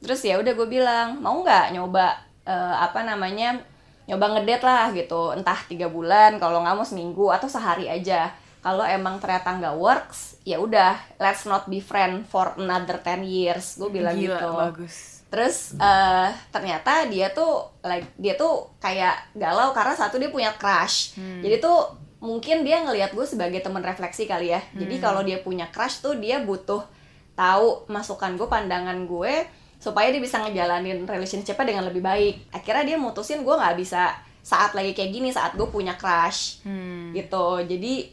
[0.00, 3.60] terus ya udah gue bilang mau nggak nyoba eh, apa namanya
[4.04, 5.32] nyoba ngedate lah gitu.
[5.32, 8.32] Entah tiga bulan kalau nggak mau seminggu atau sehari aja.
[8.64, 13.76] Kalau emang ternyata nggak works ya udah let's not be friend for another 10 years.
[13.76, 14.48] Gue bilang Gila, gitu.
[14.56, 14.96] bagus.
[15.28, 21.16] Terus eh ternyata dia tuh like dia tuh kayak galau karena satu dia punya crush.
[21.16, 21.40] Hmm.
[21.44, 21.92] jadi tuh
[22.24, 24.64] mungkin dia ngelihat gue sebagai teman refleksi kali ya.
[24.72, 25.02] Jadi Hmm.
[25.02, 26.80] kalau dia punya crush tuh dia butuh
[27.34, 29.44] tahu masukan gue pandangan gue
[29.76, 32.48] supaya dia bisa ngejalanin relationship-nya dengan lebih baik.
[32.50, 36.64] Akhirnya dia mutusin gue nggak bisa saat lagi kayak gini saat gue punya crush.
[36.64, 37.12] Hmm.
[37.12, 37.60] gitu.
[37.60, 38.08] Jadi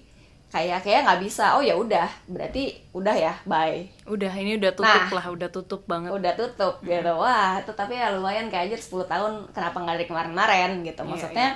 [0.48, 1.56] kayak kayak nggak bisa.
[1.56, 2.12] Oh ya udah.
[2.28, 3.34] Berarti udah ya.
[3.46, 3.88] Bye.
[4.04, 5.16] Udah ini udah tutup Nah.
[5.16, 5.26] lah.
[5.30, 6.12] Udah tutup banget.
[6.12, 7.14] Udah tutup gitu.
[7.16, 9.48] Wah itu tapi ya lumayan kayak aja 10 tahun.
[9.50, 11.02] Kenapa nggak dari kemarin-kemarin gitu.
[11.02, 11.48] Iya, maksudnya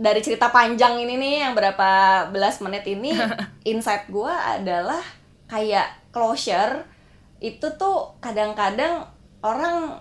[0.00, 1.90] dari cerita panjang ini nih yang berapa
[2.32, 3.12] belas menit ini
[3.70, 5.04] insight gue adalah
[5.44, 6.88] kayak closure
[7.44, 9.04] itu tuh kadang-kadang
[9.44, 10.00] orang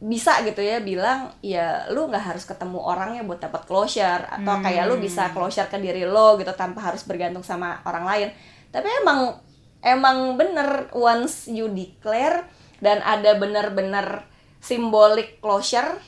[0.00, 4.88] bisa gitu ya bilang ya lu nggak harus ketemu orangnya buat dapat closure atau kayak
[4.88, 8.28] lu bisa closure ke diri lo gitu tanpa harus bergantung sama orang lain.
[8.72, 9.36] Tapi emang
[9.84, 12.48] emang bener once you declare
[12.80, 14.24] dan ada bener-bener
[14.64, 16.00] symbolic closure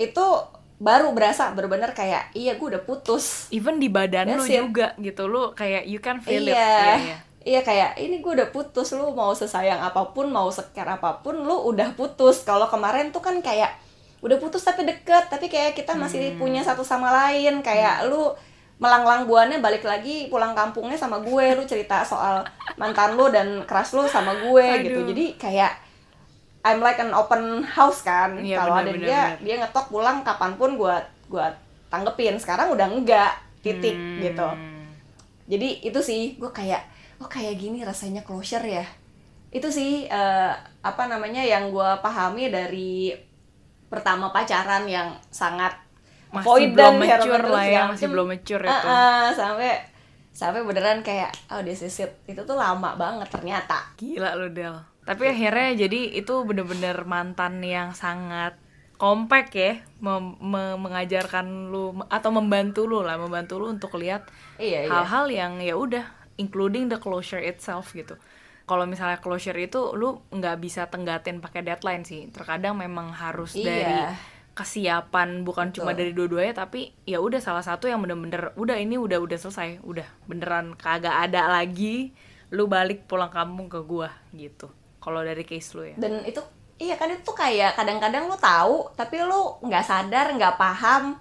[0.00, 4.60] itu baru berasa bener-bener kayak iya gue udah putus even di badan lu That's it.
[4.60, 7.16] juga gitu lu kayak you can feel it iya Iya, iya.
[7.42, 11.38] iya kayak ini gue udah putus lu mau sesayang apa pun mau secare apa pun
[11.38, 13.72] lu udah putus kalau kemarin tuh kan kayak
[14.18, 16.38] udah putus tapi deket tapi kayak kita masih Hmm.
[16.38, 18.36] punya satu sama lain kayak lu
[18.76, 22.44] melanglang buannya balik lagi pulang kampungnya sama gue lu cerita soal
[22.76, 25.08] mantan lu dan keras lu sama gue gitu Aduh.
[25.08, 25.72] jadi kayak
[26.66, 28.42] I'm like an open house kan.
[28.42, 30.96] Iya, kalau ada dia benar, dia ngetok pulang kapan pun gue
[31.30, 31.46] gua
[31.86, 32.34] tanggepin.
[32.42, 34.18] Sekarang udah enggak titik Hmm.
[34.18, 34.48] gitu.
[35.46, 36.82] Jadi itu sih gue kayak
[37.22, 38.82] oh kayak gini rasanya closure ya.
[39.54, 40.52] Itu sih eh,
[40.82, 43.14] apa namanya yang gue pahami dari
[43.86, 45.70] pertama pacaran yang sangat
[46.34, 48.86] masih belum mature lah ya masih belum mature itu.
[48.90, 49.78] Ah, sampai
[50.34, 52.10] sampai beneran kayak oh this is it.
[52.26, 53.86] Itu tuh lama banget ternyata.
[53.94, 58.58] Gila lu Del Tapi akhirnya jadi itu bener-bener mantan yang sangat
[58.98, 64.26] kompak ya mem- me- Mengajarkan lu atau membantu lu lah Membantu lu untuk lihat
[64.58, 64.90] iya iya.
[64.90, 66.04] hal-hal yang ya udah
[66.42, 68.18] including the closure itself gitu.
[68.66, 72.26] Kalau misalnya closure itu lu nggak bisa tenggatin pakai deadline sih.
[72.34, 73.64] Terkadang memang harus Iya.
[73.64, 73.96] dari
[74.56, 76.00] kesiapan bukan cuma Betul.
[76.00, 80.08] dari dua-duanya tapi ya udah salah satu yang bener-bener udah ini udah udah selesai udah
[80.24, 82.16] beneran kagak ada lagi
[82.48, 84.72] lu balik pulang kampung ke gua gitu
[85.06, 85.94] kalau dari case lu ya?
[85.94, 86.42] Dan itu
[86.76, 91.14] iya kan itu tuh kayak kadang-kadang lu tahu tapi lu nggak sadar nggak paham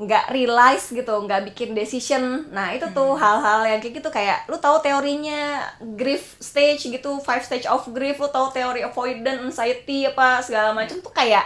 [0.00, 2.48] nggak realize gitu nggak bikin decision.
[2.52, 5.60] Nah itu tuh hal-hal yang kayak gitu kayak lu tahu teorinya
[5.92, 11.00] grief stage gitu five stage of grief lu tahu teori avoidant anxiety apa segala macam
[11.00, 11.44] tuh kayak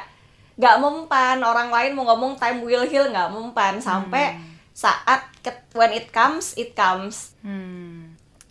[0.54, 1.42] nggak mempan.
[1.42, 3.78] Orang lain mau ngomong time will heal nggak mempan.
[3.78, 4.38] Sampai
[4.70, 7.34] saat ke- when it comes it comes.
[7.42, 8.03] Hmm.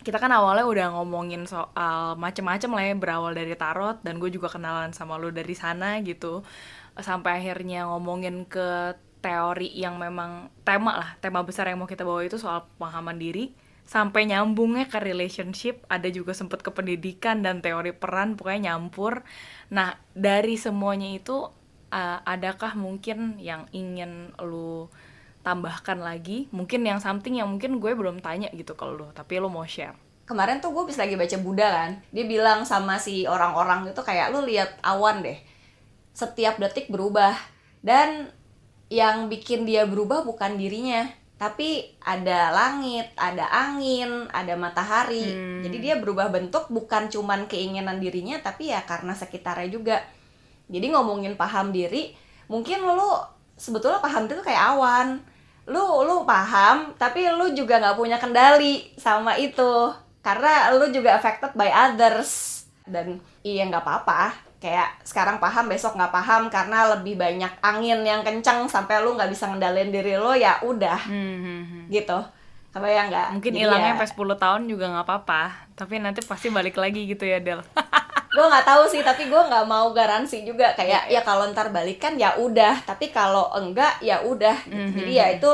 [0.04, 4.52] Kita kan awalnya udah ngomongin soal macem-macem lah ya berawal dari tarot dan gue juga
[4.52, 6.44] kenalan sama lu dari sana gitu.
[7.00, 12.28] Sampai akhirnya ngomongin ke teori yang memang tema lah tema besar yang mau kita bawa
[12.28, 13.56] itu soal pemahaman diri.
[13.88, 19.24] Sampai nyambungnya ke relationship ada juga sempet ke pendidikan dan teori peran pokoknya nyampur.
[19.72, 21.48] Nah dari semuanya itu
[21.94, 24.92] uh, adakah mungkin yang ingin lu
[25.44, 29.52] tambahkan lagi mungkin yang something yang mungkin gue belum tanya gitu ke lu tapi lu
[29.52, 33.92] mau share kemarin tuh gue bisa lagi baca Buddha kan dia bilang sama si orang-orang
[33.92, 35.38] itu kayak lu lihat awan deh
[36.16, 37.36] setiap detik berubah
[37.84, 38.32] dan
[38.88, 41.10] yang bikin dia berubah bukan dirinya
[41.44, 45.28] tapi ada langit, ada angin, ada matahari.
[45.28, 45.60] Hmm.
[45.60, 50.00] Jadi dia berubah bentuk bukan cuman keinginan dirinya tapi ya karena sekitarnya juga.
[50.72, 52.16] Jadi ngomongin paham diri,
[52.48, 53.12] mungkin lu
[53.60, 55.20] sebetulnya paham tuh kayak awan.
[55.68, 59.92] Lu lu paham tapi lu juga nggak punya kendali sama itu.
[60.24, 62.64] Karena lu juga affected by others.
[62.88, 64.36] Dan iya nggak apa-apa.
[64.64, 66.48] Kayak sekarang paham besok nggak paham.
[66.48, 71.00] Karena lebih banyak angin yang kencang sampai lu nggak bisa ngendalin diri lo ya udah.
[71.08, 71.84] Hmm, hmm, hmm.
[71.92, 72.20] gitu.
[72.74, 73.28] Kebayang nggak?
[73.38, 75.42] Mungkin hilangnya ya, sampai 10 tahun juga nggak apa-apa,
[75.78, 77.62] tapi nanti pasti balik lagi gitu ya Del.
[78.34, 81.70] gue nggak tahu sih tapi gue nggak mau garansi juga kayak Iya, ya kalau ntar
[81.70, 84.74] balik kan ya udah tapi kalau enggak ya udah gitu.
[84.74, 84.98] Mhm.
[84.98, 85.52] jadi ya itu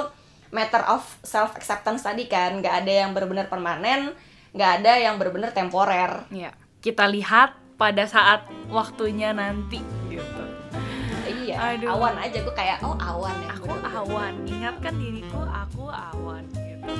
[0.49, 4.15] matter of self acceptance tadi kan nggak ada yang benar-benar permanen
[4.49, 10.43] nggak ada yang benar-benar temporer ya, kita lihat pada saat waktunya nanti gitu.
[11.29, 11.93] iya Aduh.
[11.93, 13.99] awan aja gue kayak oh awan ya Aku bener-bener.
[13.99, 16.95] awan, ingatkan diriku aku awan gitu.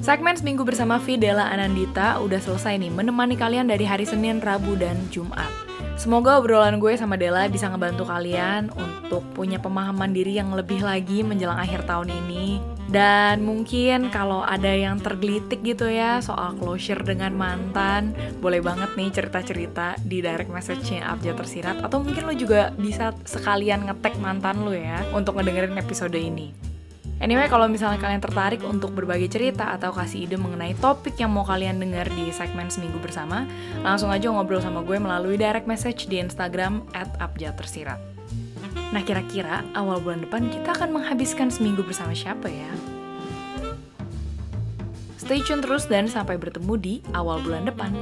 [0.00, 4.96] Segmen Seminggu bersama Fidela Anandita udah selesai nih menemani kalian dari hari Senin, Rabu, dan
[5.12, 5.52] Jumat.
[6.00, 11.20] Semoga obrolan gue sama Dela bisa ngebantu kalian untuk punya pemahaman diri yang lebih lagi
[11.20, 12.64] menjelang akhir tahun ini.
[12.88, 19.12] Dan mungkin kalau ada yang tergelitik gitu ya soal closure dengan mantan, boleh banget nih
[19.12, 21.76] cerita-cerita di direct message-nya Abjad Tersirat.
[21.84, 26.69] Atau mungkin lo juga bisa sekalian ngetek mantan lo ya untuk ngedengerin episode ini.
[27.20, 31.44] Anyway, kalau misalnya kalian tertarik untuk berbagi cerita atau kasih ide mengenai topik yang mau
[31.44, 33.44] kalian dengar di segmen Seminggu Bersama,
[33.84, 38.00] langsung aja ngobrol sama gue melalui direct message di Instagram at abjadtersirat.
[38.96, 42.72] Nah, kira-kira awal bulan depan kita akan menghabiskan seminggu bersama siapa ya?
[45.20, 47.92] Stay tune terus dan sampai bertemu di awal bulan depan.